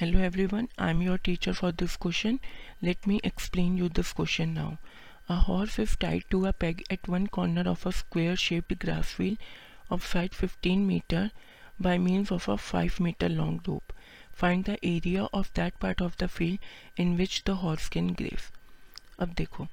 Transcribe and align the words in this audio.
Hello 0.00 0.18
everyone 0.46 0.68
I 0.78 0.90
am 0.90 1.02
your 1.02 1.18
teacher 1.18 1.52
for 1.52 1.72
this 1.72 1.96
question 1.96 2.38
let 2.82 2.96
me 3.08 3.20
explain 3.24 3.78
you 3.78 3.88
this 3.88 4.12
question 4.12 4.48
now 4.48 4.74
a 5.28 5.34
horse 5.34 5.80
is 5.80 5.96
tied 5.98 6.24
to 6.30 6.42
a 6.42 6.50
peg 6.50 6.82
at 6.92 7.08
one 7.08 7.26
corner 7.26 7.68
of 7.68 7.88
a 7.88 7.90
square 7.90 8.36
shaped 8.36 8.76
grass 8.78 9.16
wheel 9.20 9.38
of 9.92 10.12
side 10.12 10.30
fifteen 10.30 10.78
metre 10.78 11.30
by 11.82 11.98
means 11.98 12.32
of 12.32 12.50
a 12.50 12.54
five 12.54 12.94
metre 13.00 13.28
long 13.28 13.60
rope 13.66 13.82
find 14.34 14.64
the 14.64 14.76
area 14.84 15.24
of 15.24 15.52
that 15.56 15.74
part 15.74 16.02
of 16.02 16.24
the 16.24 16.26
field 16.26 16.60
in 17.00 17.16
which 17.16 17.42
the 17.46 17.50
horse 17.50 17.88
can 17.88 18.10
graze 18.10 18.40
अब 19.18 19.28
देखो, 19.28 19.66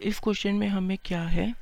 इस 0.00 0.18
question 0.18 0.54
में 0.54 0.68
हमें 0.68 0.98
क्या 1.04 1.22
है? 1.22 1.54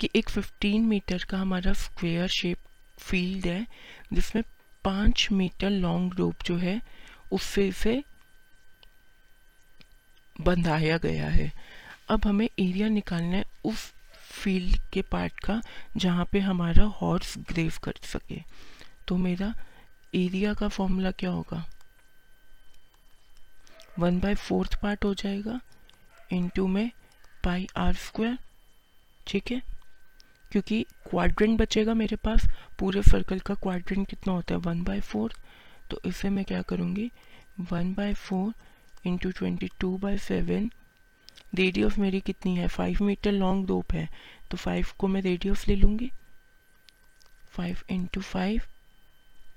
कि 0.00 0.10
एक 0.16 0.28
fifteen 0.28 0.82
metre 0.82 1.18
का 1.18 1.38
हमारा 1.38 1.72
स्क्वेयर 1.72 2.28
शेप 2.28 2.58
फ़ील्ड 2.98 3.46
है, 3.46 3.66
जिसमें 4.12 4.42
पाँच 4.84 5.28
मीटर 5.32 5.70
लॉन्ग 5.70 6.14
रूप 6.14 6.34
जो 6.44 6.56
है 6.56 7.05
उससे 7.32 7.68
इसे 7.68 8.04
बंधाया 10.40 10.98
गया 10.98 11.28
है। 11.28 11.52
अब 12.08 12.26
हमें 12.26 12.48
एरिया 12.58 12.88
निकालना 12.88 13.36
है 13.36 13.44
उस 13.64 13.92
फ़ील्ड 14.14 14.80
के 14.92 15.02
पार्ट 15.02 15.40
का, 15.40 15.62
जहाँ 15.96 16.28
पे 16.32 16.40
हमारा 16.40 16.84
हॉर्स 16.84 17.38
ग्रेव 17.38 17.72
कर 17.82 17.94
सके। 18.02 18.42
तो 19.08 19.16
मेरा 19.16 19.54
एरिया 20.14 20.54
का 20.54 20.68
फॉर्मूला 20.68 21.10
क्या 21.10 21.30
होगा? 21.30 21.70
वन 23.98 24.20
बाय 24.20 24.34
फोर्थ 24.34 24.80
पार्ट 24.80 25.04
हो 25.04 25.14
जाएगा। 25.14 25.60
इनटू 26.32 26.66
में 26.66 26.90
पाई 27.44 27.68
आर 27.76 27.94
स्क्वायर 27.94 28.38
ठीक 29.26 29.50
है? 29.50 29.62
क्योंकि 30.52 30.86
क्वाड्रेंट 31.10 31.60
बचेगा 31.60 31.94
मेरे 31.94 32.16
पास। 32.16 32.48
पूरे 32.78 33.02
सर्कल 33.02 33.38
का 33.38 33.54
क्वाड्रेंट 33.54 34.08
कितना 34.08 34.32
होता 34.32 34.54
है? 34.54 34.60
वन 34.60 34.82
बाय 34.82 35.00
फोर 35.00 35.34
तो 35.90 36.00
इसे 36.04 36.28
मैं 36.30 36.44
क्या 36.44 36.62
करूँगी? 36.62 37.10
One 37.72 37.92
by 37.94 38.14
four 38.14 38.52
into 39.06 39.30
twenty 39.30 39.68
two 39.80 39.96
by 39.98 40.18
seven 40.18 40.70
radius 41.54 41.98
मेरी 41.98 42.20
कितनी 42.20 42.56
है? 42.56 42.66
फाइव 42.68 43.04
मीटर 43.04 43.32
लॉन्ग 43.32 43.68
रोप 43.68 43.92
है। 43.92 44.08
तो 44.50 44.56
फाइव 44.56 44.86
को 44.98 45.08
मैं 45.08 45.22
रेडियस 45.22 45.66
ले 45.68 45.76
लूँगी। 45.76 46.10
फाइव 47.50 47.82
इंटू 47.90 48.20
फाइव 48.20 48.62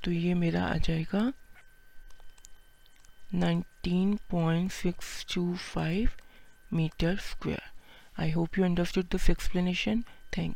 तो 0.03 0.11
ये 0.11 0.33
मेरा 0.33 0.63
आ 0.63 0.75
जाएगा 0.77 1.31
nineteen 3.33 4.15
point 4.29 4.71
six 4.71 5.25
two 5.33 5.53
five 5.55 6.11
metre 6.73 7.17
square 7.17 7.61
I 8.21 8.31
hope 8.31 8.57
you 8.57 8.63
understood 8.65 9.05
this 9.05 9.29
explanation 9.29 10.03
thank 10.37 10.55